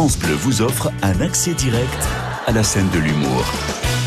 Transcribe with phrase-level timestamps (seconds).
[0.00, 3.44] France Bleu vous offre un accès direct à la scène de l'humour.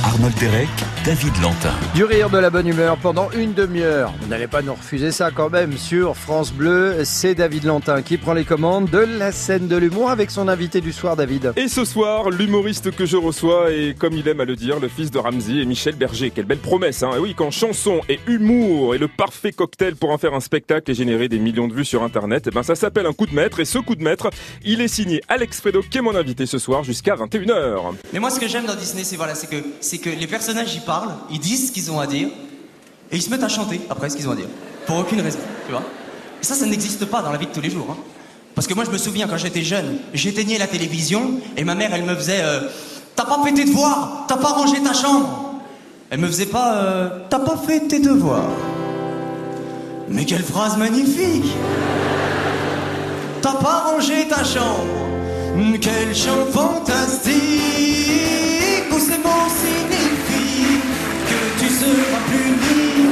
[0.05, 0.67] Arnold Derek,
[1.05, 1.71] David Lantin.
[1.95, 4.13] Du rire, de la bonne humeur pendant une demi-heure.
[4.19, 7.05] Vous n'allez pas nous refuser ça quand même sur France Bleu.
[7.05, 10.81] C'est David Lantin qui prend les commandes de la scène de l'humour avec son invité
[10.81, 11.53] du soir, David.
[11.55, 14.89] Et ce soir, l'humoriste que je reçois est, comme il aime à le dire, le
[14.89, 16.31] fils de Ramsey et Michel Berger.
[16.31, 17.11] Quelle belle promesse, hein.
[17.15, 20.91] Et oui, quand chanson et humour est le parfait cocktail pour en faire un spectacle
[20.91, 23.33] et générer des millions de vues sur Internet, eh ben ça s'appelle un coup de
[23.33, 23.61] maître.
[23.61, 24.29] Et ce coup de maître,
[24.65, 27.93] il est signé Alex Fredo, qui est mon invité ce soir jusqu'à 21h.
[28.23, 31.11] Moi, ce que j'aime dans Disney, c'est voilà, que, c'est que les personnages y parlent,
[31.29, 32.29] ils disent ce qu'ils ont à dire,
[33.11, 34.47] et ils se mettent à chanter après ce qu'ils ont à dire.
[34.87, 35.83] Pour aucune raison, tu vois.
[36.41, 37.85] Et ça, ça n'existe pas dans la vie de tous les jours.
[37.91, 37.97] hein.
[38.55, 41.93] Parce que moi, je me souviens quand j'étais jeune, j'éteignais la télévision, et ma mère,
[41.93, 42.61] elle me faisait euh,
[43.13, 45.55] T'as pas fait tes devoirs, t'as pas rangé ta chambre.
[46.09, 48.47] Elle me faisait pas euh, T'as pas fait tes devoirs.
[50.07, 51.51] Mais quelle phrase magnifique
[53.41, 55.02] T'as pas rangé ta chambre.
[55.55, 57.33] Quel chant fantastique
[58.91, 60.81] Où ces mots signifient
[61.29, 63.11] que tu seras puni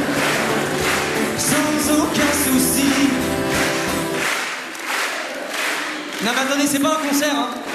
[1.37, 2.91] sans aucun souci.
[6.23, 7.70] Non mais attendez, c'est pas un concert, hein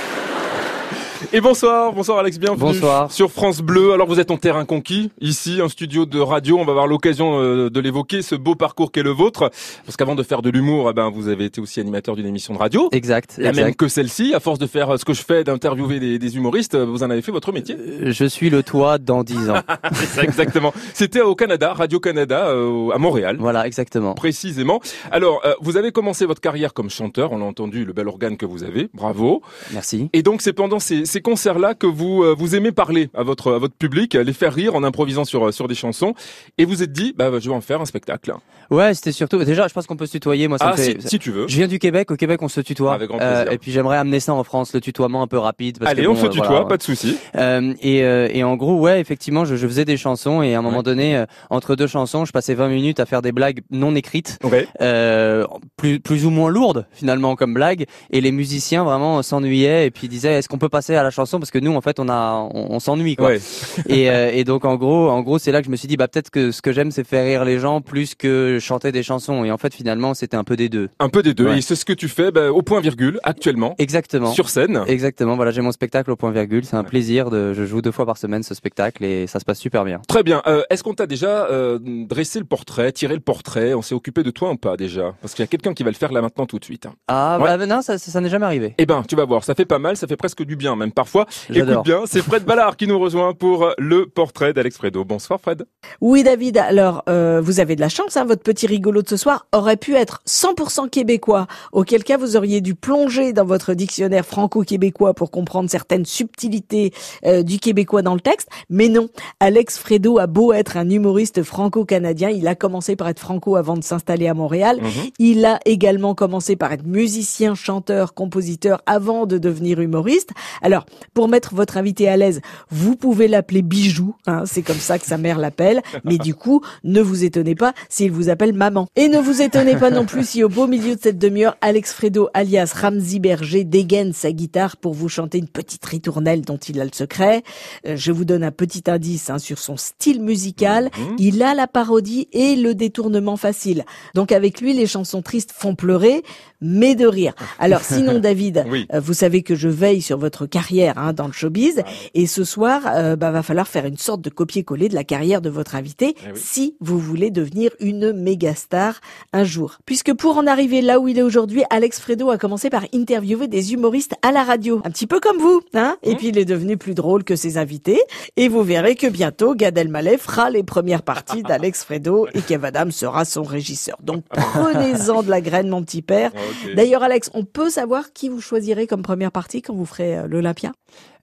[1.32, 3.10] Et bonsoir, bonsoir Alex, bienvenue Bonsoir.
[3.10, 3.92] sur France Bleu.
[3.92, 6.58] Alors vous êtes en terrain conquis, ici, un studio de radio.
[6.58, 9.50] On va avoir l'occasion euh, de l'évoquer, ce beau parcours qu'est le vôtre.
[9.84, 12.52] Parce qu'avant de faire de l'humour, eh ben, vous avez été aussi animateur d'une émission
[12.54, 12.88] de radio.
[12.92, 13.36] Exact.
[13.38, 13.64] La exact.
[13.64, 16.36] même que celle-ci, à force de faire euh, ce que je fais, d'interviewer des, des
[16.36, 17.76] humoristes, vous en avez fait votre métier.
[17.78, 19.60] Euh, Je suis le toit dans 10 ans.
[19.92, 20.72] Ça, exactement.
[20.92, 23.36] C'était au Canada, Radio Canada, euh, à Montréal.
[23.40, 24.14] voilà, exactement.
[24.14, 24.80] Précisément.
[25.10, 28.36] Alors, euh, vous avez commencé votre carrière comme chanteur, on l'a entendu, le bel organe
[28.36, 29.40] que vous avez, bravo.
[29.72, 30.10] Merci.
[30.12, 33.54] Et donc c'est pendant ces, ces concerts-là que vous euh, vous aimez parler à votre
[33.54, 36.14] à votre public, les faire rire en improvisant sur euh, sur des chansons,
[36.58, 38.34] et vous êtes dit, bah je vais en faire un spectacle.
[38.70, 39.42] Ouais, c'était surtout.
[39.44, 40.48] Déjà, je pense qu'on peut se tutoyer.
[40.48, 41.00] Moi, ça Ah me fait.
[41.00, 41.46] si, si tu veux.
[41.46, 42.10] Je viens du Québec.
[42.10, 42.94] Au Québec, on se tutoie.
[42.94, 43.52] Avec grand plaisir.
[43.52, 45.78] et puis j'aimerais amener ça en France, le tutoiement un peu rapide.
[45.78, 46.64] Parce Allez, que on se euh, tutoie, voilà.
[46.64, 47.16] pas de souci.
[47.36, 50.58] Euh, et, euh, et en gros, ouais, effectivement, je, je faisais des chansons et à
[50.58, 50.82] un moment Ouais.
[50.82, 54.38] donné, euh, entre deux chansons, je passais 20 minutes à faire des blagues non écrites,
[54.42, 54.66] Ouais.
[54.80, 55.46] euh,
[55.76, 57.84] plus, plus ou moins lourdes finalement comme blagues.
[58.10, 61.38] Et les musiciens vraiment s'ennuyaient et puis disaient est-ce qu'on peut passer à la chanson
[61.38, 63.28] parce que nous en fait on a on, on s'ennuie quoi.
[63.28, 63.40] Ouais.
[63.88, 65.96] Et, euh, et donc en gros, en gros, c'est là que je me suis dit
[65.96, 69.02] bah peut-être que ce que j'aime c'est faire rire les gens plus que chanter des
[69.02, 69.44] chansons.
[69.44, 70.88] Et en fait finalement c'était un peu des deux.
[70.98, 71.46] Un peu des deux.
[71.48, 71.58] Ouais.
[71.58, 74.32] Et c'est ce que tu fais bah, au point virgule actuellement Exactement.
[74.32, 74.82] sur scène.
[74.86, 75.36] Exactement.
[75.36, 76.64] Voilà, j'ai mon spectacle au point virgule.
[76.64, 77.52] C'est un plaisir de.
[77.54, 80.00] Je joue deux fois par semaine ce spectacle et ça se passe super bien.
[80.08, 80.42] Très bien.
[80.46, 83.74] Euh, Est-ce qu'on t'a déjà euh, dressé le portrait, tiré le portrait?
[83.74, 85.14] On s'est occupé de toi ou pas déjà?
[85.20, 86.86] Parce qu'il y a quelqu'un qui va le faire là maintenant tout de suite.
[87.08, 87.56] Ah Ouais.
[87.56, 88.74] bah, non, ça, ça, ça n'est jamais arrivé.
[88.78, 90.85] Eh ben, tu vas voir, ça fait pas mal, ça fait presque du bien, même
[90.92, 91.26] parfois.
[91.52, 95.04] Écoute bien, c'est Fred Ballard qui nous rejoint pour le portrait d'Alex Fredo.
[95.04, 95.66] Bonsoir Fred.
[96.00, 96.58] Oui, David.
[96.58, 98.16] Alors, euh, vous avez de la chance.
[98.16, 101.46] Hein, votre petit rigolo de ce soir aurait pu être 100% québécois.
[101.72, 106.92] Auquel cas, vous auriez dû plonger dans votre dictionnaire franco-québécois pour comprendre certaines subtilités
[107.24, 108.48] euh, du québécois dans le texte.
[108.70, 109.08] Mais non,
[109.40, 113.76] Alex Fredo a beau être un humoriste franco-canadien, il a commencé par être franco avant
[113.76, 114.80] de s'installer à Montréal.
[115.18, 120.30] Il a également commencé par être musicien, chanteur, compositeur avant de devenir humoriste.
[120.62, 120.75] Alors,
[121.14, 125.06] pour mettre votre invité à l'aise, vous pouvez l'appeler Bijou, hein, c'est comme ça que
[125.06, 128.88] sa mère l'appelle, mais du coup, ne vous étonnez pas s'il vous appelle maman.
[128.96, 131.92] Et ne vous étonnez pas non plus si au beau milieu de cette demi-heure, Alex
[131.92, 136.80] Fredo, alias Ramsey Berger, dégaine sa guitare pour vous chanter une petite ritournelle dont il
[136.80, 137.42] a le secret.
[137.86, 140.90] Euh, je vous donne un petit indice hein, sur son style musical.
[141.18, 143.84] Il a la parodie et le détournement facile.
[144.14, 146.22] Donc avec lui, les chansons tristes font pleurer,
[146.60, 147.34] mais de rire.
[147.58, 148.86] Alors sinon, David, Oui.
[148.92, 151.82] euh, vous savez que je veille sur votre carrière hein, dans le showbiz,
[152.14, 155.40] et ce soir, euh, bah, va falloir faire une sorte de copier-coller de la carrière
[155.40, 156.40] de votre invité Eh oui.
[156.42, 159.00] si vous voulez devenir une méga star
[159.32, 159.78] un jour.
[159.86, 163.48] Puisque pour en arriver là où il est aujourd'hui, Alex Fredo a commencé par interviewer
[163.48, 165.96] des humoristes à la radio, un petit peu comme vous, hein.
[166.02, 168.00] Et puis il est devenu plus drôle que ses invités,
[168.36, 172.64] et vous verrez que bientôt Gad Elmaleh fera les premières parties d'Alex Fredo et Kev
[172.66, 173.96] Adams sera son régisseur.
[174.02, 176.30] Donc prenez-en de la graine, mon petit père.
[176.74, 180.26] D'ailleurs, Alex, on peut savoir qui vous choisirez comme première partie quand vous ferez euh,
[180.26, 180.72] l'Olympia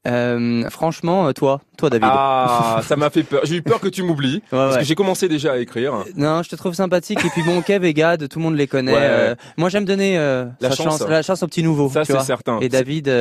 [0.08, 2.08] Euh, franchement, euh, toi, toi David.
[2.12, 3.42] Ah, ça m'a fait peur.
[3.44, 4.42] J'ai eu peur que tu m'oublies.
[4.50, 4.80] parce ouais.
[4.82, 5.94] que j'ai commencé déjà à écrire.
[6.18, 8.68] Non, je te trouve sympathique et puis bon, Kev et Gad, tout le monde les
[8.68, 8.92] connaît.
[8.94, 9.00] Ouais.
[9.02, 11.02] Euh, moi, j'aime donner euh, La sa chance.
[11.08, 11.90] la chance aux petits nouveaux.
[11.90, 12.60] Ça, c'est certain.
[12.60, 13.12] Et David,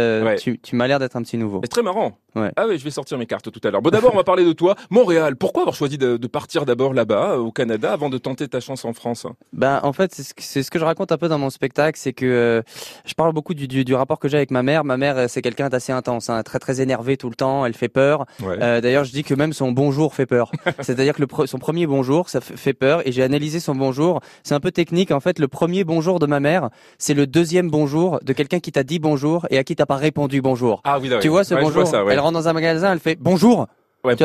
[0.40, 1.60] tu, tu m'as l'air d'être un petit nouveau.
[1.62, 2.18] C'est très marrant.
[2.34, 3.82] Ah oui, je vais sortir mes cartes tout à l'heure.
[3.82, 4.74] Bon, d'abord, on va parler de toi.
[4.90, 5.36] Montréal.
[5.36, 8.84] Pourquoi avoir choisi de, de partir d'abord là-bas, au Canada, avant de tenter ta chance
[8.84, 9.26] en France?
[9.52, 11.50] Ben, en fait, c'est ce, que- c'est ce que je raconte un peu dans mon
[11.50, 12.62] spectacle, c'est que
[13.04, 14.82] je parle beaucoup du, du, du rapport que j'ai avec ma mère.
[14.82, 17.74] Ma mère, c'est quelqu'un d'assez intense, hein, très très très énervée tout le temps, elle
[17.74, 18.24] fait peur.
[18.42, 18.56] Ouais.
[18.62, 20.50] Euh, D'ailleurs, je dis que même son bonjour fait peur.
[20.80, 23.06] C'est-à-dire que le pre- son premier bonjour, ça fait peur.
[23.06, 24.20] Et j'ai analysé son bonjour.
[24.42, 25.10] C'est un peu technique.
[25.10, 28.72] En fait, le premier bonjour de ma mère, c'est le deuxième bonjour de quelqu'un qui
[28.72, 30.80] t'a dit bonjour et à qui t'as pas répondu bonjour.
[30.84, 32.12] Ah oui, Tu vois ce Ouais, bonjour ça, ouais.
[32.14, 33.66] Elle rentre dans un magasin, elle fait bonjour.
[34.04, 34.16] Ouais,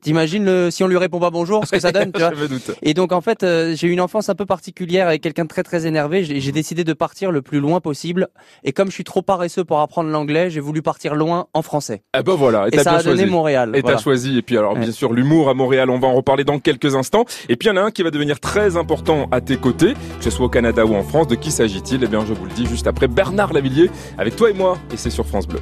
[0.00, 2.40] T'imagines le si on lui répond pas bonjour, ce que ça donne, tu vois Je
[2.40, 2.70] me doute.
[2.80, 5.48] Et donc en fait, euh, j'ai eu une enfance un peu particulière avec quelqu'un de
[5.48, 6.24] très très énervé.
[6.24, 8.28] J'ai j'ai décidé de partir le plus loin possible.
[8.64, 12.02] Et comme je suis trop paresseux pour apprendre l'anglais, j'ai voulu partir loin en français.
[12.14, 13.30] Ah ben voilà, et, ça a donné choisi.
[13.30, 13.72] Montréal.
[13.74, 13.96] Et voilà.
[13.96, 14.38] t'as choisi.
[14.38, 17.26] Et puis alors, bien sûr, l'humour à Montréal, on va en reparler dans quelques instants.
[17.50, 19.92] Et puis il y en a un qui va devenir très important à tes côtés,
[19.92, 21.26] que ce soit au Canada ou en France.
[21.26, 22.02] De qui s'agit-il?
[22.02, 24.78] Eh bien, je vous le dis juste après Bernard Lavillier, avec toi et moi.
[24.90, 25.60] Et c'est sur France Bleu.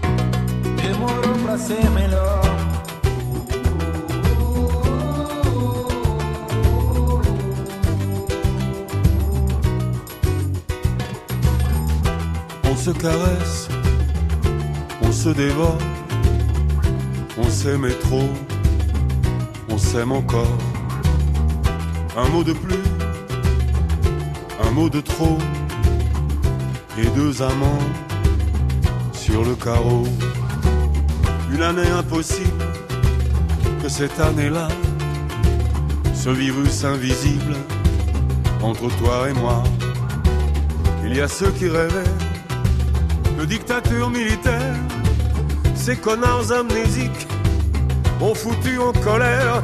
[12.81, 13.69] Se caresse,
[15.03, 15.77] on se dévore,
[17.37, 18.31] on s'aimait trop,
[19.69, 20.56] on s'aime encore.
[22.17, 22.87] Un mot de plus,
[24.65, 25.37] un mot de trop,
[26.97, 27.87] et deux amants
[29.12, 30.06] sur le carreau.
[31.53, 32.65] Une année impossible,
[33.82, 34.69] que cette année-là,
[36.15, 37.56] ce virus invisible
[38.62, 39.62] entre toi et moi.
[41.05, 42.30] Il y a ceux qui rêvaient
[43.40, 44.75] de dictature militaire.
[45.75, 47.26] Ces connards amnésiques
[48.20, 49.62] ont foutu en colère.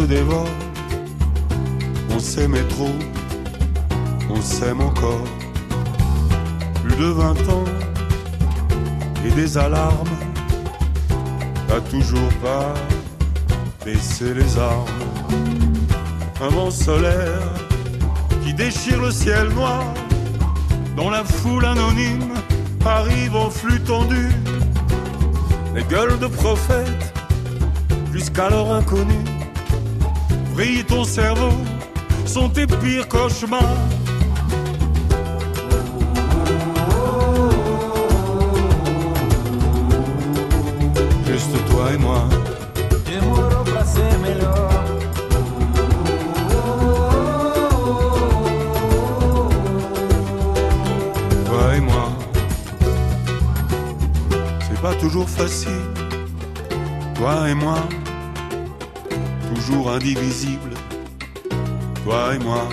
[0.00, 0.48] Dévore,
[2.10, 2.94] on s'aimait trop,
[4.30, 5.24] on s'aime encore.
[6.82, 7.64] Plus de vingt ans
[9.24, 10.18] et des alarmes,
[11.66, 12.74] t'as toujours pas
[13.84, 14.84] baissé les armes.
[16.42, 17.42] Un vent solaire
[18.44, 19.82] qui déchire le ciel noir,
[20.96, 22.34] dont la foule anonyme
[22.84, 24.28] arrive en flux tendu.
[25.74, 27.14] Les gueules de prophètes,
[28.12, 29.35] jusqu'alors inconnues
[30.56, 31.52] brille ton cerveau,
[32.24, 33.60] sont tes pires cauchemars.
[41.26, 42.24] Juste toi et moi.
[51.44, 52.08] Toi et moi.
[54.60, 55.70] C'est pas toujours facile.
[57.14, 57.76] Toi et moi
[59.66, 60.70] toujours indivisible,
[62.04, 62.68] toi et moi.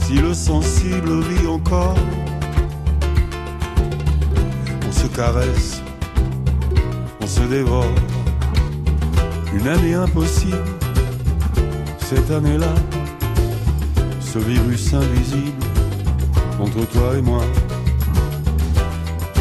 [0.00, 1.96] Si le sensible vit encore,
[4.86, 5.80] on se caresse,
[7.20, 7.94] on se dévore.
[9.54, 10.64] Une année impossible,
[11.98, 12.74] cette année-là,
[14.20, 15.64] ce virus invisible
[16.60, 17.42] entre toi et moi.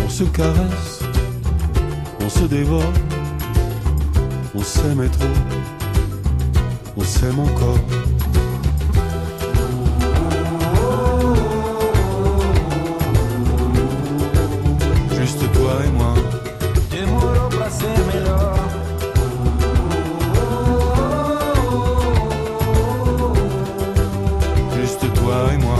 [0.05, 1.01] On se caresse,
[2.21, 2.93] on se dévore,
[4.55, 5.60] on s'aimait trop
[6.97, 7.77] on s'aime encore.
[15.19, 16.13] Juste toi et moi.
[24.79, 25.77] Juste toi et moi.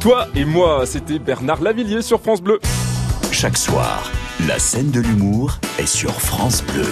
[0.00, 2.58] Toi et moi, c'était Bernard Lavillier sur France Bleu.
[3.30, 4.10] Chaque soir,
[4.48, 6.86] la scène de l'humour est sur France Bleu.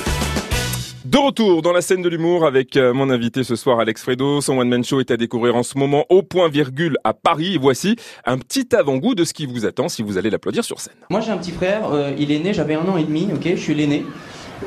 [1.08, 4.42] De retour dans la scène de l'humour avec euh, mon invité ce soir, Alex Fredo.
[4.42, 7.56] Son one-man show est à découvrir en ce moment au point virgule à Paris.
[7.58, 7.96] Voici
[8.26, 10.92] un petit avant-goût de ce qui vous attend si vous allez l'applaudir sur scène.
[11.08, 13.40] Moi j'ai un petit frère, euh, il est né, j'avais un an et demi, ok,
[13.42, 14.04] je suis l'aîné.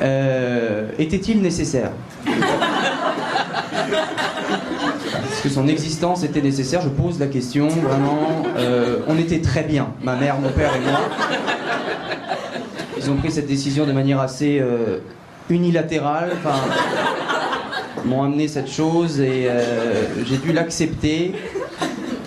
[0.01, 1.91] Euh, Était-il nécessaire?
[5.31, 8.47] Est-ce que son existence était nécessaire Je pose la question, vraiment.
[9.07, 11.01] On était très bien, ma mère, mon père et moi.
[12.97, 14.59] Ils ont pris cette décision de manière assez
[15.49, 16.31] unilatérale.
[18.05, 21.33] M'ont amené cette chose et euh, j'ai dû l'accepter.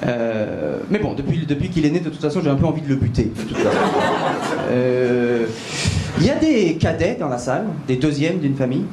[0.06, 2.82] Euh, mais bon, depuis, depuis qu'il est né, de toute façon, j'ai un peu envie
[2.82, 3.32] de le buter.
[4.70, 5.46] Euh,
[6.18, 8.84] Il y a des cadets dans la salle, des deuxièmes d'une famille.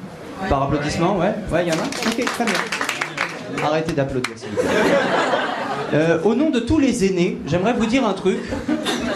[0.49, 3.63] Par applaudissement, ouais Ouais, il y en a Ok, très bien.
[3.63, 6.19] Arrêtez d'applaudir, s'il vous plaît.
[6.23, 8.39] Au nom de tous les aînés, j'aimerais vous dire un truc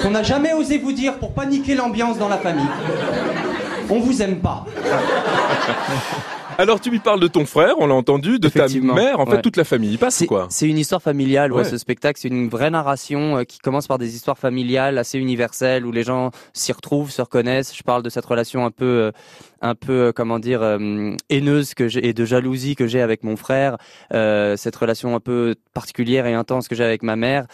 [0.04, 2.68] qu'on n'a jamais osé vous dire pour paniquer l'ambiance dans la famille.
[3.90, 4.66] On vous aime pas.
[6.58, 9.34] Alors tu lui parles de ton frère, on l'a entendu, de ta mère, en fait
[9.34, 9.42] ouais.
[9.42, 10.48] toute la famille y passe C'est quoi.
[10.50, 11.70] c'est une histoire familiale, ouais, Ouais.
[11.70, 12.18] ce spectacle.
[12.22, 16.04] C'est une vraie narration euh, qui commence par des histoires familiales assez universelles où les
[16.04, 17.76] gens s'y retrouvent, se reconnaissent.
[17.76, 19.12] Je parle de cette relation un peu, euh,
[19.66, 23.24] un peu, euh, comment dire, euh, haineuse que j'ai et de jalousie que j'ai avec
[23.24, 23.78] mon frère,
[24.14, 27.46] euh, cette relation un peu particulière et intense que j'ai avec ma mère.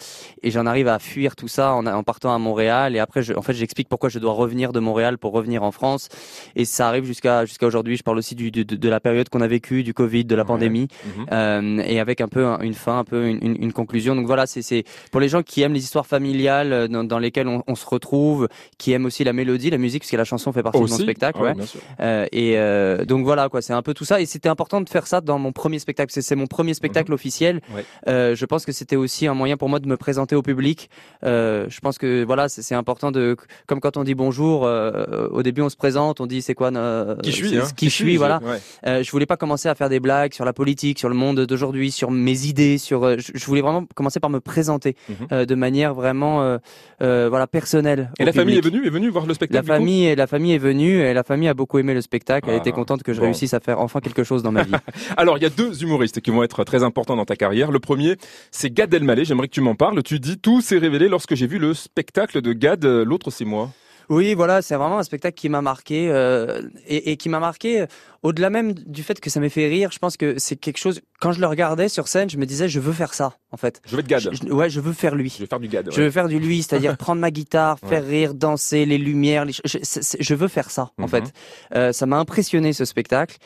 [0.42, 2.94] Et j'en arrive à fuir tout ça en, en partant à Montréal.
[2.94, 5.72] Et après, je, en fait, j'explique pourquoi je dois revenir de Montréal pour revenir en
[5.72, 6.08] France.
[6.56, 7.96] Et ça arrive jusqu'à jusqu'à aujourd'hui.
[7.96, 10.34] Je parle aussi du, du- de, de la période qu'on a vécue, du Covid, de
[10.34, 11.26] la pandémie, Mhm.
[11.32, 14.14] euh, et avec un peu un- une fin, un peu une, une- une conclusion.
[14.14, 17.48] Donc voilà, c'est c'est pour les gens qui aiment les histoires familiales dans, dans lesquelles
[17.48, 20.52] on, on se retrouve, qui aiment aussi la mélodie, la musique, parce que la chanson
[20.52, 21.38] fait partie de mon Aussi spectacle.
[21.40, 21.54] Ah ouais, ouais.
[21.54, 21.80] bien sûr.
[22.02, 24.20] Euh, et euh, donc voilà quoi, c'est un peu tout ça.
[24.20, 26.12] Et c'était important de faire ça dans mon premier spectacle.
[26.12, 27.56] C'est- mon premier spectacle officiel.
[27.68, 27.76] Mhm.
[27.76, 27.84] Ouais.
[28.08, 30.88] Euh, je pense que c'était aussi un moyen pour moi de me présenter au public.
[31.24, 35.42] Euh, je pense que voilà, c'est important de, comme quand on dit bonjour, euh, au
[35.42, 37.94] début on se présente, on dit c'est quoi, euh, Qui je suis hein qui je
[38.02, 38.40] suis, voilà.
[38.42, 38.58] Ouais.
[38.86, 41.40] Euh, je voulais pas commencer à faire des blagues sur la politique, sur le monde
[41.46, 43.04] d'aujourd'hui, sur mes idées, sur.
[43.04, 44.96] euh, je, voulais vraiment commencer par me présenter
[45.32, 46.58] euh, de manière vraiment, euh,
[47.02, 48.10] euh, voilà, personnelle.
[48.18, 50.58] Et la famille est venue, est venue voir le spectacle La famille, la famille est
[50.58, 52.48] venue et la famille a beaucoup aimé le spectacle.
[52.48, 53.26] Elle Ah, était contente que je bon.
[53.26, 54.72] réussisse à faire enfin quelque chose dans ma vie.
[55.16, 57.70] Alors, il y a deux humoristes qui vont être très importants dans ta carrière.
[57.70, 58.16] Le premier,
[58.50, 59.24] c'est Gad Elmaleh.
[59.24, 60.02] J'aimerais que tu m'en parles.
[60.02, 62.84] Tu dis tout s'est révélé lorsque j'ai vu le spectacle de Gad.
[62.84, 63.70] Euh, L'autre, c'est moi.
[64.08, 67.82] Oui, voilà, c'est vraiment un spectacle qui m'a marqué euh, et, et qui m'a marqué
[67.82, 67.86] euh,
[68.22, 69.90] au-delà même du fait que ça m'ait fait rire.
[69.92, 71.00] Je pense que c'est quelque chose.
[71.20, 73.80] Quand je le regardais sur scène, je me disais, je veux faire ça, en fait.
[73.86, 74.20] Je vais être Gad.
[74.20, 75.28] Je- je- ouais, je veux faire lui.
[75.30, 75.88] Je vais faire du Gad.
[75.92, 77.88] Je veux faire du lui, c'est-à-dire prendre ma guitare, Ouais.
[77.88, 79.44] faire rire, danser, les lumières.
[79.44, 79.52] Les...
[79.52, 81.08] Je, veux faire ça, en Mhm.
[81.08, 81.32] fait.
[81.74, 83.36] Euh, ça m'a impressionné ce spectacle.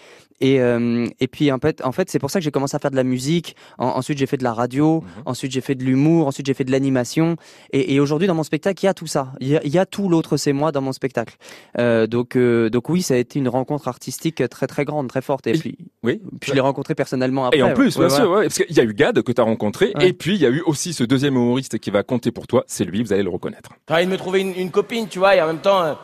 [0.42, 2.78] Et, euh, et puis en fait, en fait, c'est pour ça que j'ai commencé à
[2.78, 3.56] faire de la musique.
[3.78, 5.00] En- ensuite, j'ai fait de la radio.
[5.00, 5.22] Mhm.
[5.24, 6.26] Ensuite, j'ai fait de l'humour.
[6.26, 7.36] Ensuite, j'ai fait de l'animation.
[7.72, 9.32] Et, et aujourd'hui, dans mon spectacle, il y a tout ça.
[9.40, 11.36] Il y a, il y a tout l'autre, c'est moi dans mon spectacle.
[11.78, 15.22] Euh, donc, euh, donc oui, ça a été une rencontre artistique très très grande, très
[15.22, 15.46] forte.
[15.46, 16.20] Et, Et- puis, Oui.
[16.38, 17.58] puis je l'ai rencontré personnellement après.
[17.58, 18.06] Et en plus, ouais.
[18.06, 20.08] bien Ouais, sûr, ouais, parce qu'il y a eu Gad que tu as rencontré, Ouais.
[20.08, 22.64] et puis il y a eu aussi ce deuxième humoriste qui va compter pour toi.
[22.66, 23.70] C'est lui, vous allez le reconnaître.
[23.88, 25.94] J'ai envie de me trouver une, une copine, tu vois, et en même temps, euh,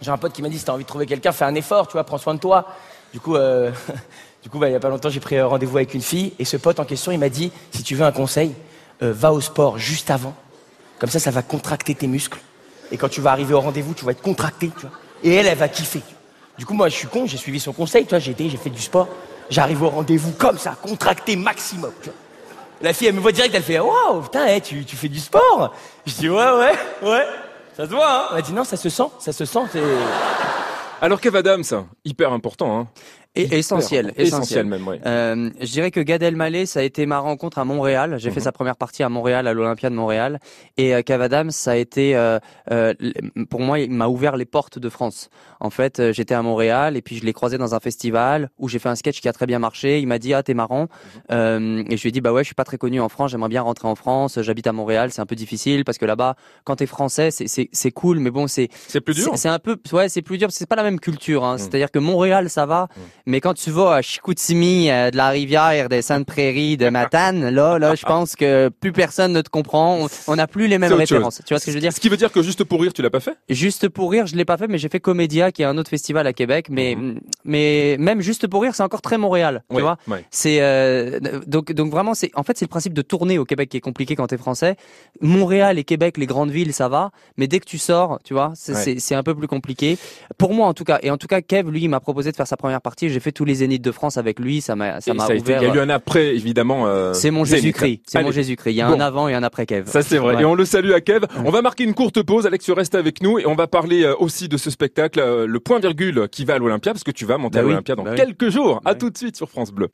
[0.00, 1.86] j'ai un pote qui m'a dit si t'as envie de trouver quelqu'un, fais un effort,
[1.86, 2.66] tu vois, prends soin de toi.
[3.12, 3.70] Du coup, euh,
[4.42, 6.44] du coup, bah, il y a pas longtemps, j'ai pris rendez-vous avec une fille, et
[6.44, 8.52] ce pote en question, il m'a dit si tu veux un conseil,
[9.02, 10.34] euh, va au sport juste avant.
[10.98, 12.38] Comme ça, ça va contracter tes muscles.
[12.92, 14.96] Et quand tu vas arriver au rendez-vous, tu vas être contracté, tu vois.
[15.22, 16.02] Et elle, elle va kiffer.
[16.58, 18.56] Du coup, moi, je suis con, j'ai suivi son conseil, tu vois, j'ai été, j'ai
[18.56, 19.08] fait du sport.
[19.50, 22.18] J'arrive au rendez-vous comme ça, contracté maximum, tu vois.
[22.84, 25.18] La fille, elle me voit direct, elle fait Waouh, putain, eh, tu, tu fais du
[25.18, 25.72] sport
[26.04, 26.72] Je dis Ouais, ouais,
[27.02, 27.26] ouais.
[27.74, 29.60] Ça se voit, hein Elle dit Non, ça se sent, ça se sent.
[31.00, 31.64] Alors Kev Adams,
[32.04, 32.86] hyper important, hein.
[33.36, 34.66] Et essentiel, Essentiel essentiel.
[34.66, 35.00] même, ouais.
[35.06, 38.14] Euh, je dirais que Gad Elmaleh, ça a été ma rencontre à Montréal.
[38.18, 38.44] J'ai fait Mhm.
[38.44, 40.38] sa première partie à Montréal, à l'Olympia de Montréal.
[40.76, 42.38] Et euh, Kev Adams, ça a été, euh,
[42.70, 42.94] euh,
[43.50, 45.30] pour moi, il m'a ouvert les portes de France.
[45.58, 48.68] En fait, euh, j'étais à Montréal et puis je l'ai croisé dans un festival où
[48.68, 49.98] j'ai fait un sketch qui a très bien marché.
[49.98, 50.82] Il m'a dit ah t'es marrant.
[50.82, 50.88] Mhm.
[51.32, 53.32] Euh, et je lui ai dit bah ouais, je suis pas très connu en France.
[53.32, 54.38] J'aimerais bien rentrer en France.
[54.42, 55.10] J'habite à Montréal.
[55.10, 58.30] C'est un peu difficile parce que là-bas, quand t'es français, c'est c'est c'est cool, mais
[58.30, 59.32] bon c'est C'est plus dur.
[59.36, 60.48] c'est un peu, ouais, c'est plus dur.
[60.52, 61.44] C'est pas la même culture.
[61.44, 61.58] Hein.
[61.58, 62.86] C'est-à-dire que Montréal, ça va,
[63.26, 67.78] mais quand tu vas à Chicoutimi, euh, de la rivière, des Saintes-Prairies, de Matane, là,
[67.78, 70.06] là, je pense que plus personne ne te comprend.
[70.28, 70.98] On- n'a plus les mêmes chose.
[70.98, 71.40] références.
[71.46, 71.92] Tu vois ce que je veux dire?
[71.92, 73.36] Ce qui veut dire que juste pour rire, tu l'as pas fait?
[73.48, 75.90] Juste pour rire, je l'ai pas fait, mais j'ai fait Comédia, qui est un autre
[75.90, 76.66] festival à Québec.
[76.70, 76.96] Mais,
[77.44, 79.62] mais même juste pour rire, c'est encore très Montréal.
[79.74, 79.96] Tu vois?
[80.30, 83.68] c'est euh, donc donc vraiment c'est en fait c'est le principe de tourner au Québec
[83.68, 84.76] qui est compliqué quand t'es français.
[85.20, 88.52] Montréal et Québec les grandes villes ça va, mais dès que tu sors, tu vois,
[88.54, 88.80] c'est Ouais.
[88.82, 89.98] c'est- c'est un peu plus compliqué
[90.38, 90.98] pour moi en tout cas.
[91.02, 93.08] Et en tout cas Kev lui il m'a proposé de faire sa première partie.
[93.14, 95.62] J'ai fait tous les zéniths de France avec lui, ça m'a ça m'a ouvert.
[95.62, 96.88] Il y a eu un après, évidemment.
[96.88, 97.44] euh, C'est mon.
[97.44, 98.32] Jésus-Christ, c'est mon.
[98.32, 98.72] Jésus-Christ.
[98.72, 98.94] Il y a Bon.
[98.96, 99.88] un avant et un après Kev.
[99.88, 100.34] Ça c'est vrai.
[100.34, 100.42] Ouais.
[100.42, 101.26] Et on le salue à Kev.
[101.44, 102.44] On va marquer une courte pause.
[102.46, 105.46] Alex, tu restes avec nous et on va parler euh, aussi de ce spectacle, euh,
[105.46, 107.70] le point virgule qui va à l'Olympia, parce que tu vas monter Bah à oui,
[107.70, 108.16] l'Olympia dans bah oui.
[108.16, 108.80] quelques jours.
[108.84, 108.98] À oui.
[108.98, 109.88] tout de suite sur France Bleu.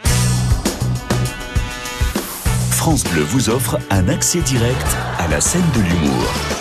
[2.70, 4.86] France Bleu vous offre un accès direct
[5.18, 6.59] à la scène de l'humour.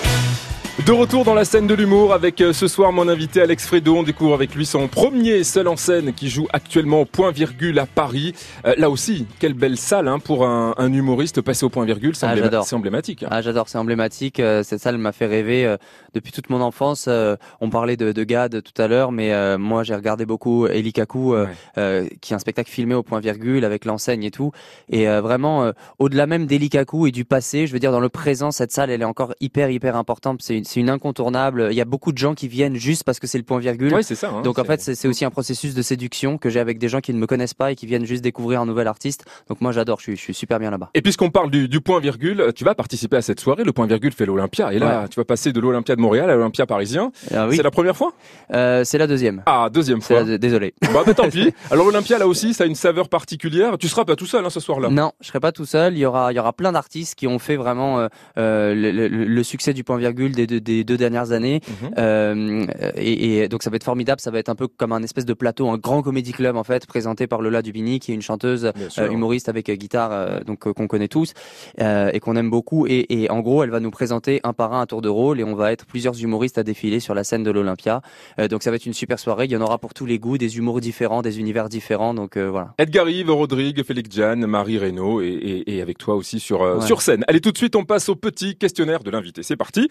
[0.85, 3.95] De retour dans la scène de l'humour avec euh, ce soir mon invité Alex Fredo.
[3.97, 7.77] On découvre avec lui son premier seul en scène qui joue actuellement au point virgule
[7.77, 8.33] à Paris.
[8.65, 12.15] Euh, là aussi, quelle belle salle hein, pour un, un humoriste passer au point virgule.
[12.15, 13.21] C'est Ah, c'est emblématique.
[13.23, 13.27] hein.
[13.29, 14.39] Ah, j'adore, c'est emblématique.
[14.39, 15.77] euh, Cette salle m'a fait rêver euh,
[16.15, 17.05] depuis toute mon enfance.
[17.07, 21.35] euh, On parlait de, de Gad tout à l'heure, mais moi j'ai regardé beaucoup Elikaku,
[21.35, 21.45] Ouais.
[21.77, 24.51] euh, qui est un spectacle filmé au point virgule avec l'enseigne et tout.
[24.89, 28.71] Et vraiment, au-delà même d'Elikaku et du passé, je veux dire dans le présent, cette
[28.71, 30.41] salle elle est encore hyper hyper importante.
[30.41, 31.69] C'est une, c'est une incontournable.
[31.71, 33.93] Il y a beaucoup de gens qui viennent juste parce que c'est le point virgule.
[33.93, 34.29] Ouais, c'est ça.
[34.29, 36.99] hein, Donc en fait, c'est aussi un processus de séduction que j'ai avec des gens
[37.01, 39.25] qui ne me connaissent pas et qui viennent juste découvrir un nouvel artiste.
[39.49, 39.97] Donc moi, j'adore.
[39.99, 40.91] Je suis, je suis super bien là-bas.
[40.93, 43.63] Et puisqu'on parle du, du point virgule, tu vas participer à cette soirée.
[43.63, 44.71] Le point virgule fait l'Olympia.
[44.73, 47.11] Et là, tu vas passer de l'Olympia de Montréal à l'Olympia parisien.
[47.33, 47.55] Ah oui.
[47.57, 48.13] C'est la première fois?
[48.53, 49.41] Euh, c'est la deuxième.
[49.47, 50.23] Ah, deuxième fois.
[50.23, 50.73] la- Désolé.
[50.93, 51.51] Bah, bah, tant pis.
[51.71, 53.77] Alors l'Olympia là aussi, ça a une saveur particulière.
[53.77, 54.89] Tu seras pas tout seul hein, ce soir-là.
[54.89, 55.93] Non, je serai pas tout seul.
[55.93, 58.07] Il y aura, il y aura plein d'artistes qui ont fait vraiment euh,
[58.37, 61.61] euh, le, le- le succès du point virgule des deux, des deux dernières années.
[61.97, 62.65] Euh,
[62.95, 64.19] et, et donc ça va être formidable.
[64.21, 66.63] Ça va être un peu comme un espèce de plateau, un grand comédie club en
[66.63, 70.59] fait, présenté par Lola Dubini, qui est une chanteuse euh, humoriste avec euh, guitare, donc
[70.73, 71.33] qu'on connaît tous
[71.81, 72.87] euh, et qu'on aime beaucoup.
[72.87, 75.41] Et, et en gros, elle va nous présenter un par un un tour de rôle
[75.41, 78.01] et on va être plusieurs humoristes à défiler sur la scène de l'Olympia.
[78.39, 79.43] Euh, donc ça va être une super soirée.
[79.45, 82.13] Il y en aura pour tous les goûts, des humours différents, des univers différents.
[82.13, 82.73] Donc euh, voilà.
[82.77, 86.85] Edgar Yves, Rodrigue, Félix Jan, Marie Reynaud et, et, et avec toi aussi sur, Ouais.
[86.85, 87.25] sur scène.
[87.27, 89.43] Allez, tout de suite, on passe au petit questionnaire de l'invité.
[89.43, 89.89] C'est parti.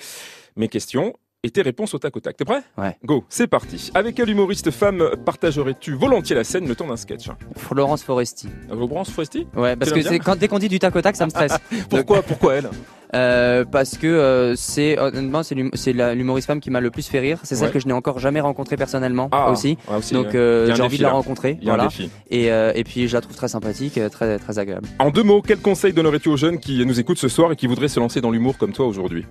[0.58, 2.36] Mes questions et tes réponses au tac au tac.
[2.36, 2.62] T'es prêt?
[2.76, 2.96] Ouais.
[3.04, 3.92] Go, c'est parti.
[3.94, 6.66] Avec quel humoriste femme partagerais-tu volontiers la scène?
[6.66, 8.48] Le temps d'un sketch Florence Foresti.
[8.68, 9.46] Laurence Foresti?
[9.56, 11.56] Ouais, parce que c'est quand dès qu'on dit du tac au tac, ça me stresse.
[11.90, 12.68] Pourquoi, pourquoi elle?
[13.14, 16.90] Euh, parce que euh, c'est honnêtement c'est l'hum- c'est la- l'humoriste femme qui m'a le
[16.90, 17.38] plus fait rire.
[17.44, 17.72] C'est celle Ouais.
[17.72, 19.78] que je n'ai encore jamais rencontrée personnellement Ah, aussi.
[19.88, 21.14] ouais, aussi, Donc euh, j'ai envie de la là.
[21.14, 21.58] rencontrer.
[21.62, 21.88] Voilà.
[22.30, 24.88] Et, et puis je la trouve très sympathique, très très agréable.
[24.98, 27.68] En deux mots, quel conseil donnerais-tu aux jeunes qui nous écoutent ce soir et qui
[27.68, 29.24] voudraient se lancer dans l'humour comme toi aujourd'hui?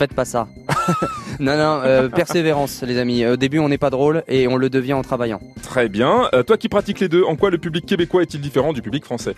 [0.00, 0.48] Faites pas ça.
[1.40, 3.26] non non, euh, persévérance les amis.
[3.26, 5.40] Au début on n'est pas drôle et on le devient en travaillant.
[5.62, 6.30] Très bien.
[6.32, 9.04] Euh, toi qui pratiques les deux, en quoi le public québécois est-il différent du public
[9.04, 9.34] français?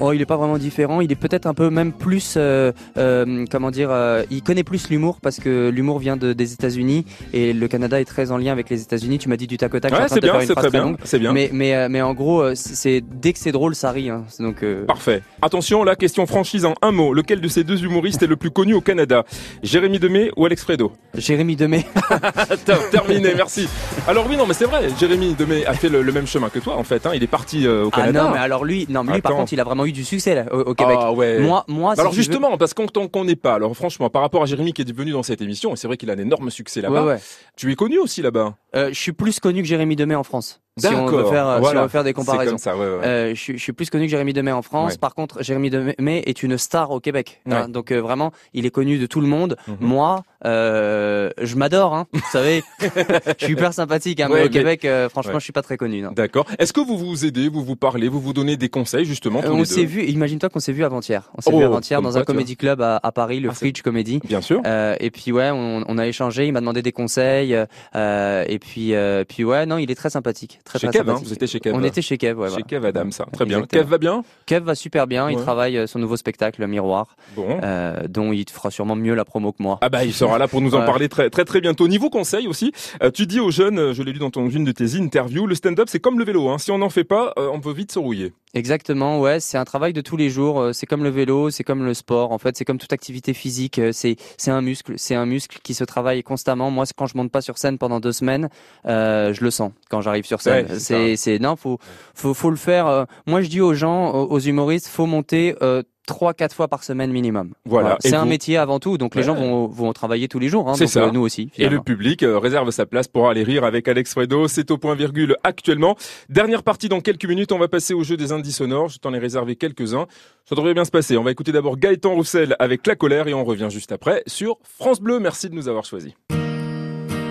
[0.00, 1.00] Oh, il est pas vraiment différent.
[1.00, 4.88] Il est peut-être un peu même plus, euh, euh, comment dire, euh, il connaît plus
[4.90, 8.52] l'humour parce que l'humour vient de, des États-Unis et le Canada est très en lien
[8.52, 9.18] avec les États-Unis.
[9.18, 9.92] Tu m'as dit du tac au tac.
[9.92, 10.96] Ouais, c'est bien, c'est très bien.
[11.04, 11.32] C'est bien.
[11.32, 14.10] Mais mais euh, mais en gros, euh, c'est dès que c'est drôle, ça rit.
[14.10, 14.24] Hein.
[14.38, 15.22] Donc euh, Parfait.
[15.42, 17.12] Attention, la question franchise en un mot.
[17.12, 19.24] Lequel de ces deux humoristes est le plus connu au Canada?
[19.62, 20.92] Jérémy Demé ou Alex Fredo?
[21.16, 21.84] Jérémy Demé.
[22.64, 23.68] Ter- Terminé, merci.
[24.06, 24.88] Alors oui, non, mais c'est vrai.
[24.98, 27.04] Jérémy Demé a fait le, le même chemin que toi, en fait.
[27.06, 27.12] hein.
[27.14, 28.24] Il est parti au ah Canada.
[28.24, 30.34] non, mais alors lui, non, mais lui par contre, il a vraiment eu du succès
[30.34, 30.96] là, au, au Québec.
[31.00, 31.40] Ah ouais.
[31.40, 33.54] Moi, moi, si alors veux- justement, parce qu'on t'en connaît pas.
[33.54, 35.96] Alors franchement, par rapport à Jérémy qui est venu dans cette émission, et c'est vrai
[35.96, 37.02] qu'il a un énorme succès là-bas.
[37.02, 37.20] Ouais, ouais.
[37.56, 38.54] Tu es connu aussi là-bas.
[38.76, 40.61] Euh, je suis plus connu que Jérémy Demé en France.
[40.78, 42.52] Si on veut faire, si on veut faire des comparaisons.
[42.52, 43.04] comme ça, ouais, ouais.
[43.06, 44.92] Euh, je, suis- je suis plus connu que Jérémy Demé en France.
[44.92, 44.98] Ouais.
[44.98, 47.42] Par contre, Jérémy Demé est une star au Québec.
[47.50, 49.56] Hein, donc euh, vraiment, il est connu de tout le monde.
[49.68, 49.76] Mhm.
[49.80, 51.94] Moi, euh, je m'adore.
[51.94, 54.20] Hein, vous savez, je suis hyper sympathique.
[54.20, 56.04] Hein, mais au mais- Québec, franchement, je suis pas très connu.
[56.12, 56.46] D'accord.
[56.58, 59.48] Est-ce que vous vous aidez, vous vous parlez, vous vous donnez des conseils justement tous
[59.50, 60.04] on s'est vu.
[60.04, 61.30] Imagine-toi qu'on s'est vu avant-hier.
[61.36, 63.82] On s'est Oh, vu avant-hier dans un comédie club à, à Paris, le Ah, Fridge
[63.82, 64.20] Comedy.
[64.24, 64.62] Bien sûr.
[64.98, 66.46] Et puis ouais, on, on a échangé.
[66.46, 67.52] Il m'a demandé des conseils.
[67.94, 68.94] et puis,
[69.28, 71.60] puis ouais, non, il est très sympathique, très Chez très Kev, hein, vous étiez chez
[71.60, 71.76] Kev.
[71.76, 72.48] On était chez Kev, ouais.
[72.48, 72.66] chez voilà.
[72.66, 73.26] Kev Adam, ça.
[73.32, 73.62] Très bien.
[73.62, 74.24] Kev va bien?
[74.46, 75.30] Kev va super bien.
[75.30, 77.60] Il travaille euh, son nouveau spectacle, Miroir, Bon.
[77.62, 79.78] euh, dont il fera sûrement mieux la promo que moi.
[79.80, 81.88] Ah bah il sera là pour nous en parler très très très bientôt.
[81.88, 82.72] Niveau conseil aussi,
[83.02, 85.54] euh, tu dis aux jeunes, je l'ai lu dans ton une de tes interviews, le
[85.54, 86.48] stand-up c'est comme le vélo.
[86.48, 86.58] Hein.
[86.58, 88.32] Si on n'en fait pas, euh, on peut vite se rouiller.
[88.54, 90.70] Exactement, ouais, c'est un travail de tous les jours.
[90.74, 92.32] C'est comme le vélo, c'est comme le sport.
[92.32, 93.80] En fait, c'est comme toute activité physique.
[93.92, 96.70] C'est c'est un muscle, c'est un muscle qui se travaille constamment.
[96.70, 98.50] Moi, quand je monte pas sur scène pendant deux semaines,
[98.86, 100.51] euh, je le sens quand j'arrive sur scène.
[100.52, 101.78] Ouais, c'est c'est non, faut
[102.14, 102.86] faut faut le faire.
[102.86, 105.54] euh, moi, je dis aux gens, aux, humoristes, faut monter.
[105.62, 107.52] Euh, Trois, quatre fois par semaine minimum.
[107.64, 107.96] Voilà.
[108.00, 110.68] C'est un vous- métier avant tout, donc les gens vont, vont travailler tous les jours.
[110.68, 111.04] Hein, C'est ça.
[111.04, 111.50] euh, nous aussi.
[111.56, 114.48] Et le public euh, réserve sa place pour aller rire avec Alex Fredo.
[114.48, 115.94] C'est au point virgule actuellement.
[116.28, 117.52] Dernière partie dans quelques minutes.
[117.52, 118.88] On va passer au jeu des indices sonores.
[118.88, 120.06] Je t'en ai réservé quelques-uns.
[120.44, 121.16] Ça devrait bien se passer.
[121.16, 124.58] On va écouter d'abord Gaëtan Roussel avec La colère et on revient juste après sur
[124.64, 125.20] France Bleu.
[125.20, 126.12] Merci de nous avoir choisis.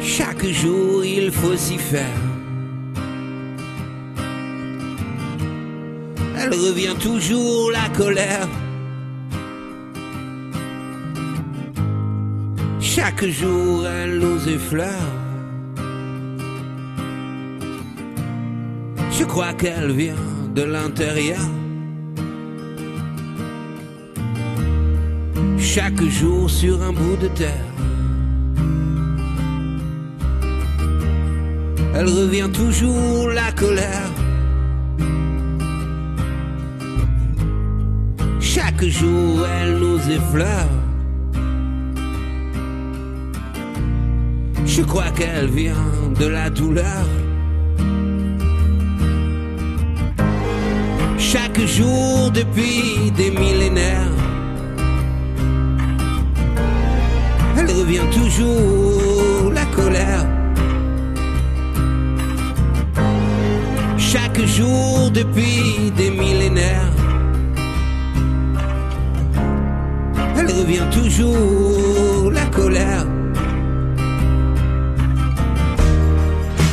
[0.01, 2.07] Chaque jour il faut s'y faire.
[6.43, 8.47] Elle revient toujours la colère.
[12.79, 15.11] Chaque jour elle nous effleure.
[19.11, 20.15] Je crois qu'elle vient
[20.55, 21.47] de l'intérieur.
[25.59, 27.67] Chaque jour sur un bout de terre.
[31.93, 34.20] Elle revient toujours la colère.
[38.81, 40.67] Chaque jour elle nous effleure.
[44.65, 47.05] Je crois qu'elle vient de la douleur.
[51.19, 54.17] Chaque jour depuis des millénaires.
[57.59, 60.25] Elle revient toujours la colère.
[63.99, 67.00] Chaque jour depuis des millénaires.
[70.71, 73.05] revient toujours la colère.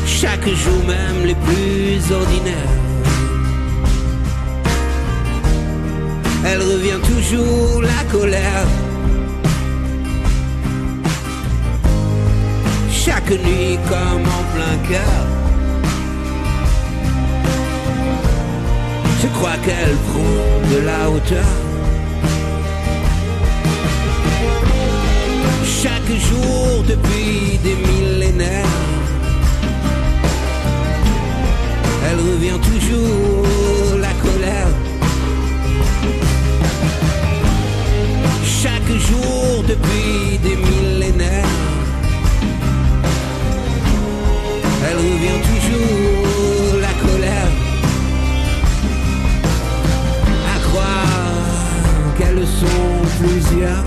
[0.07, 2.75] Chaque jour même les plus ordinaires.
[6.45, 8.67] Elle revient toujours la colère.
[12.91, 15.27] Chaque nuit comme en plein cœur.
[19.23, 21.68] Je crois qu'elle prend de la hauteur.
[25.81, 28.67] Chaque jour depuis des millénaires.
[32.05, 34.67] Elle revient toujours la colère.
[38.45, 41.55] Chaque jour depuis des millénaires.
[44.85, 47.53] Elle revient toujours la colère.
[50.57, 53.85] À croire qu'elles sont plusieurs.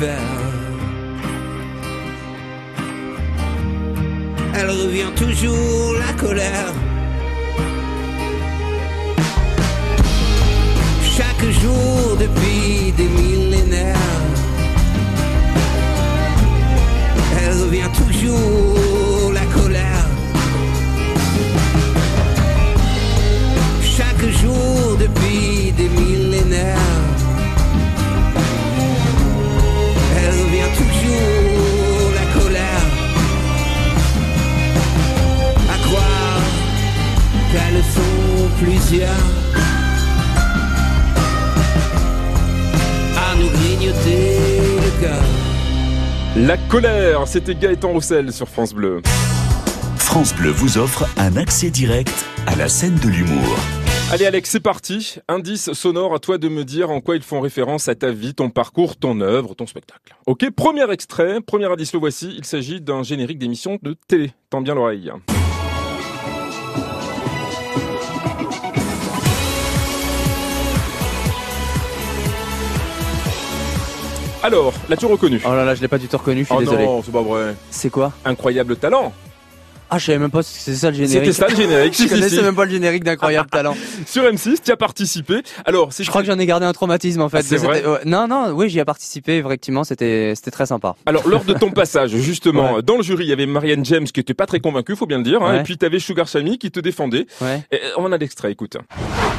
[0.00, 0.39] Faut
[47.26, 49.02] c'était Gaëtan Roussel sur France Bleu.
[49.96, 53.56] France Bleu vous offre un accès direct à la scène de l'humour.
[54.12, 55.16] Allez Alex, c'est parti.
[55.28, 58.34] Indice sonore, à toi de me dire en quoi ils font référence à ta vie,
[58.34, 60.16] ton parcours, ton œuvre, ton spectacle.
[60.26, 62.34] Ok, premier extrait, premier indice, le voici.
[62.36, 64.32] Il s'agit d'un générique d'émission de télé.
[64.50, 65.12] Tends bien l'oreille.
[74.42, 75.40] Alors, l'as-tu reconnu?
[75.44, 76.84] Oh là là, je l'ai pas du tout reconnu, je suis Oh désolé.
[76.86, 77.54] non, c'est pas vrai.
[77.70, 78.12] C'est quoi?
[78.24, 79.12] Incroyable talent.
[79.90, 81.32] Ah, je savais même pas si c'était ça le générique.
[81.32, 81.94] C'était ça le générique.
[81.96, 82.42] si, Je connaissais si.
[82.42, 83.76] même pas le générique d'Incroyable Talent.
[84.06, 85.42] Sur M6, tu as participé.
[85.64, 87.38] Alors, c'est Je crois que j'en ai gardé un traumatisme en fait.
[87.38, 90.94] Ah, c'est vrai ouais, Non, non, oui, j'y ai participé, effectivement, c'était c'était très sympa.
[91.06, 94.20] Alors, lors de ton passage, justement, dans le jury, il y avait Marianne James qui
[94.20, 95.60] était pas très convaincue, faut bien le dire, hein, Ouais.
[95.60, 97.26] et puis tu avais Sugar Sammy qui te défendait.
[97.40, 97.62] Ouais.
[97.72, 98.76] Et on a l'extrait, écoute.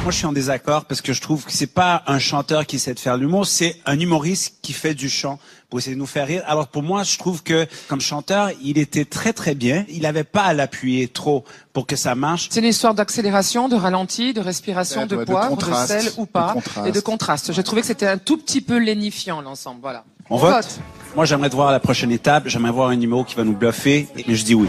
[0.02, 2.78] Moi, je suis en désaccord parce que je trouve que c'est pas un chanteur qui
[2.78, 5.38] sait de faire l'humour, c'est un humoriste qui fait du chant
[5.72, 6.42] pour essayer de nous faire rire.
[6.46, 9.86] Alors pour moi, je trouve que comme chanteur, il était très très bien.
[9.88, 12.48] Il n'avait pas à l'appuyer trop pour que ça marche.
[12.50, 16.12] C'est une histoire d'accélération, de ralenti, de respiration, de Ouais, de poivre, de, contraste, sel
[16.18, 17.54] ou pas, de et de contraste.
[17.54, 19.80] J'ai trouvé que c'était un tout petit peu lénifiant l'ensemble.
[19.80, 20.04] Voilà.
[20.28, 20.78] On vote.
[21.16, 22.48] Moi, j'aimerais te voir à la prochaine étape.
[22.48, 24.68] J'aimerais voir un numéro qui va nous bluffer, et je dis oui.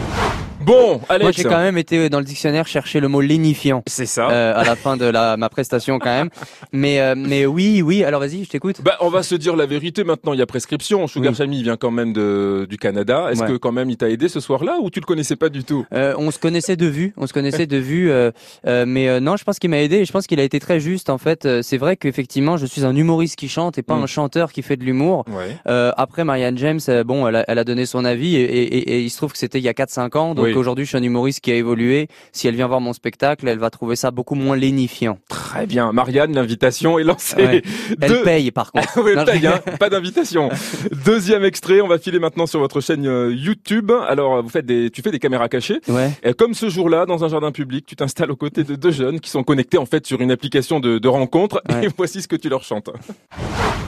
[0.64, 1.36] Bon, Moi, Alex.
[1.36, 3.82] j'ai quand même été dans le dictionnaire chercher le mot lénifiant.
[3.86, 4.30] C'est ça.
[4.30, 6.30] Euh, à la fin de la, ma prestation quand même.
[6.72, 8.02] Mais, euh, mais oui, oui.
[8.04, 8.76] Alors vas-y, je t'écoute.
[8.82, 10.32] Bah, on va se dire la vérité maintenant.
[10.32, 11.06] Il y a prescription.
[11.06, 11.36] Sugar Oui.
[11.36, 13.28] Sammy vient quand même de, du Canada.
[13.30, 13.48] Est-ce Ouais.
[13.48, 15.84] que quand même il t'a aidé ce soir-là ou tu le connaissais pas du tout?
[15.92, 18.30] Euh, on se connaissait de vue, on se connaissait de vue, euh,
[18.66, 20.60] euh, mais euh, non, je pense qu'il m'a aidé et je pense qu'il a été
[20.60, 21.46] très juste en fait.
[21.62, 24.02] C'est vrai qu'effectivement, je suis un humoriste qui chante et pas Mm.
[24.04, 25.24] un chanteur qui fait de l'humour.
[25.28, 25.56] Ouais.
[25.66, 28.90] Euh, après, Marianne James, bon, elle a, elle a donné son avis et, et- et-
[28.96, 30.53] et il se trouve que c'était il y a 4-5 ans, donc Oui.
[30.56, 32.08] Aujourd'hui, je suis un humoriste qui a évolué.
[32.32, 35.18] Si elle vient voir mon spectacle, elle va trouver ça beaucoup moins lénifiant.
[35.28, 35.92] Très bien.
[35.92, 37.36] Marianne, l'invitation est lancée.
[37.36, 37.62] Ouais.
[38.00, 38.88] Elle Deux- paye par contre.
[39.04, 40.48] oui, Non, je- paye, hein, pas d'invitation.
[41.04, 43.90] Deuxième extrait, on va filer maintenant sur votre chaîne euh, YouTube.
[44.08, 45.80] Alors, vous faites des, tu fais des caméras cachées.
[45.88, 46.10] Ouais.
[46.22, 49.20] Et comme ce jour-là, dans un jardin public, tu t'installes aux côtés de deux jeunes
[49.20, 51.62] qui sont connectés en fait sur une application de, de rencontre.
[51.70, 51.86] Ouais.
[51.86, 52.90] Et voici ce que tu leur chantes.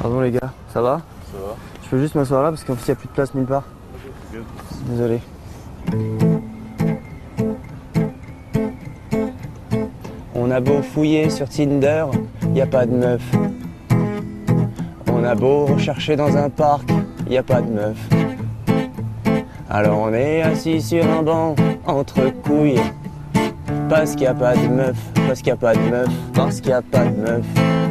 [0.01, 1.03] Pardon les gars, ça va?
[1.33, 1.57] Ça va.
[1.85, 3.47] Je peux juste m'asseoir là parce qu'en fait il n'y a plus de place nulle
[3.47, 3.65] part.
[4.89, 5.21] Désolé.
[10.39, 12.05] On a beau fouiller sur Tinder,
[12.55, 13.23] y a pas de meuf.
[15.11, 16.91] On a beau rechercher dans un parc,
[17.29, 17.97] y a pas de meuf.
[19.71, 22.81] Alors on est assis sur un banc entre couilles.
[23.89, 24.97] Parce qu'il y a pas de meuf,
[25.27, 27.86] parce qu'il y a pas de meuf, parce qu'il y a pas de meuf.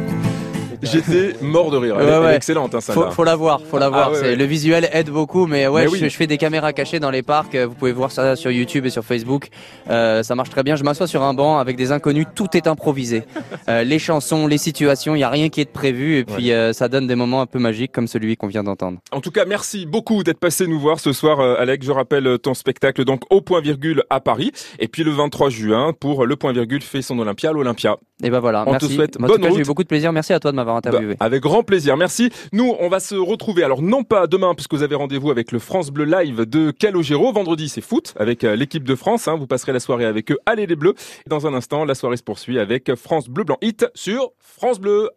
[0.82, 1.96] J'étais mort de rire.
[1.98, 2.36] Elle, Ouais, elle est ouais.
[2.36, 3.10] excellente, hein, Faut, celle-là.
[3.10, 4.12] faut la voir, faut la Ah, voir.
[4.12, 4.36] ouais.
[4.36, 6.10] Le visuel aide beaucoup, mais ouais, Mais je, oui.
[6.10, 7.54] je fais des caméras cachées dans les parcs.
[7.54, 9.48] euh, Vous pouvez voir ça sur YouTube et sur Facebook.
[9.90, 10.76] Euh, ça marche très bien.
[10.76, 12.26] Je m'assois sur un banc avec des inconnus.
[12.34, 13.22] Tout est improvisé.
[13.68, 16.18] Euh, les chansons, les situations, il y a rien qui est prévu.
[16.18, 18.98] Et puis euh, ça donne des moments un peu magiques comme celui qu'on vient d'entendre.
[19.10, 21.84] En tout cas, merci beaucoup d'être passé nous voir ce soir, euh, Alex.
[21.84, 24.52] Je rappelle ton spectacle donc au point virgule à Paris.
[24.78, 27.96] Et puis le 23 juin pour le point virgule fait son Olympia à l'Olympia.
[28.22, 28.64] Et ben voilà.
[28.66, 28.86] On merci.
[28.88, 30.12] te souhaite en bonne tout cas, j'ai eu beaucoup de plaisir.
[30.12, 32.30] Merci à toi de m'avoir Bah, avec grand plaisir, merci.
[32.52, 35.58] Nous, on va se retrouver, alors non pas demain, puisque vous avez rendez-vous avec le
[35.58, 37.32] France Bleu Live de Calogero.
[37.32, 39.28] Vendredi, c'est foot avec euh, l'équipe de France.
[39.28, 39.36] hein.
[39.36, 40.38] Vous passerez la soirée avec eux.
[40.46, 40.94] Allez les Bleus.
[41.26, 45.04] Dans un instant, la soirée se poursuit avec France Bleu Blanc Hit sur France Bleu.